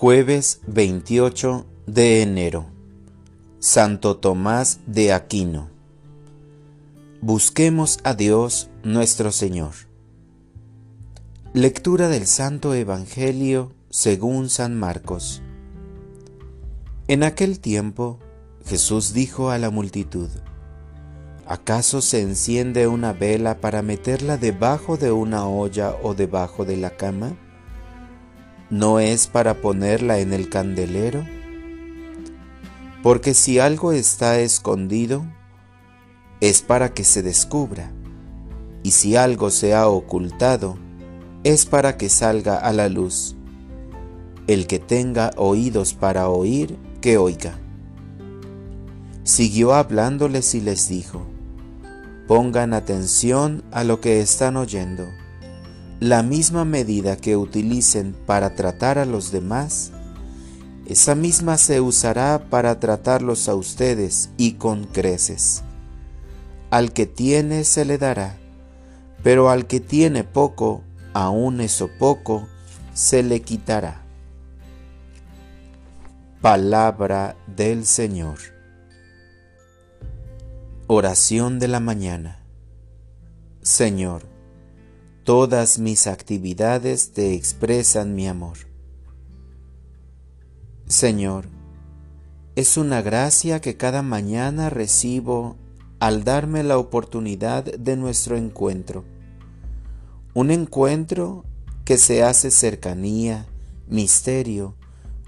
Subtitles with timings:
[0.00, 2.64] Jueves 28 de enero.
[3.58, 5.68] Santo Tomás de Aquino.
[7.20, 9.72] Busquemos a Dios nuestro Señor.
[11.52, 15.42] Lectura del Santo Evangelio según San Marcos.
[17.06, 18.18] En aquel tiempo
[18.64, 20.30] Jesús dijo a la multitud,
[21.46, 26.96] ¿acaso se enciende una vela para meterla debajo de una olla o debajo de la
[26.96, 27.36] cama?
[28.70, 31.26] ¿No es para ponerla en el candelero?
[33.02, 35.26] Porque si algo está escondido,
[36.40, 37.90] es para que se descubra,
[38.84, 40.78] y si algo se ha ocultado,
[41.42, 43.34] es para que salga a la luz.
[44.46, 47.58] El que tenga oídos para oír, que oiga.
[49.24, 51.26] Siguió hablándoles y les dijo,
[52.28, 55.08] pongan atención a lo que están oyendo
[56.00, 59.92] la misma medida que utilicen para tratar a los demás,
[60.86, 65.62] esa misma se usará para tratarlos a ustedes y con creces.
[66.70, 68.38] Al que tiene se le dará,
[69.22, 72.48] pero al que tiene poco, aun eso poco,
[72.94, 74.02] se le quitará.
[76.40, 78.38] Palabra del Señor.
[80.86, 82.42] Oración de la mañana.
[83.60, 84.22] Señor,
[85.24, 88.56] Todas mis actividades te expresan mi amor.
[90.86, 91.46] Señor,
[92.56, 95.56] es una gracia que cada mañana recibo
[95.98, 99.04] al darme la oportunidad de nuestro encuentro.
[100.32, 101.44] Un encuentro
[101.84, 103.46] que se hace cercanía,
[103.88, 104.74] misterio,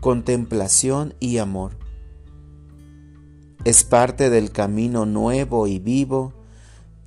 [0.00, 1.76] contemplación y amor.
[3.64, 6.32] Es parte del camino nuevo y vivo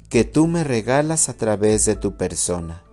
[0.09, 2.83] que tú me regalas a través de tu persona.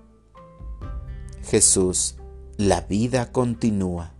[1.44, 2.16] Jesús,
[2.56, 4.12] la vida continúa.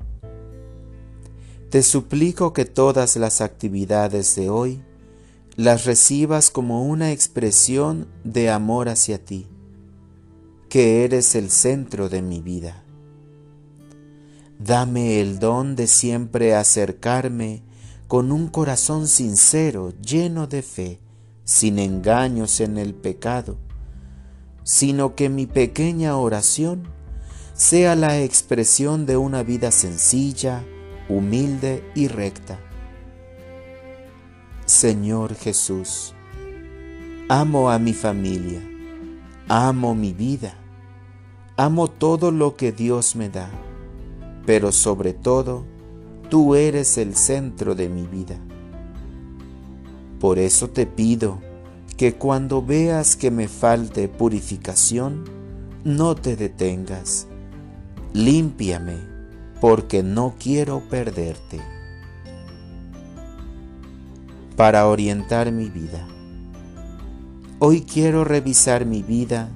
[1.71, 4.83] Te suplico que todas las actividades de hoy
[5.57, 9.47] las recibas como una expresión de amor hacia ti,
[10.69, 12.83] que eres el centro de mi vida.
[14.59, 17.63] Dame el don de siempre acercarme
[18.07, 21.01] con un corazón sincero, lleno de fe,
[21.53, 23.59] sin engaños en el pecado,
[24.63, 26.85] sino que mi pequeña oración
[27.53, 30.65] sea la expresión de una vida sencilla,
[31.11, 32.59] humilde y recta.
[34.65, 36.15] Señor Jesús,
[37.29, 38.63] amo a mi familia,
[39.47, 40.55] amo mi vida,
[41.59, 43.51] amo todo lo que Dios me da,
[44.47, 45.67] pero sobre todo,
[46.31, 48.41] tú eres el centro de mi vida.
[50.23, 51.41] Por eso te pido
[51.97, 55.25] que cuando veas que me falte purificación,
[55.83, 57.27] no te detengas.
[58.13, 58.99] Límpiame,
[59.61, 61.61] porque no quiero perderte.
[64.55, 66.07] Para orientar mi vida.
[67.59, 69.49] Hoy quiero revisar mi vida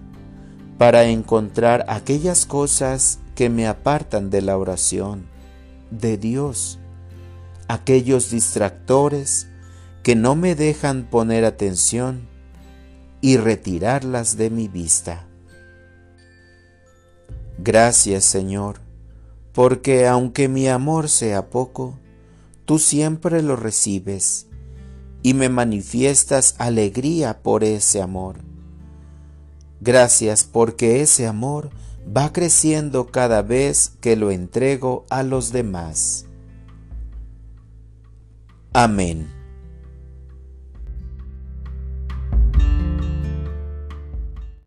[0.79, 5.27] para encontrar aquellas cosas que me apartan de la oración,
[5.93, 6.81] de Dios,
[7.69, 9.47] aquellos distractores
[10.07, 12.29] que no me dejan poner atención
[13.21, 15.27] y retirarlas de mi vista.
[17.59, 18.79] Gracias Señor,
[19.53, 21.99] porque aunque mi amor sea poco,
[22.67, 24.47] tú siempre lo recibes
[25.25, 28.37] y me manifiestas alegría por ese amor.
[29.81, 31.71] Gracias porque ese amor
[32.17, 36.27] va creciendo cada vez que lo entrego a los demás.
[38.73, 39.36] Amén.